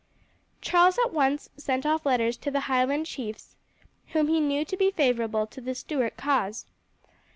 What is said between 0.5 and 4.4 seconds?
Charles at once sent off letters to the Highland chiefs whom he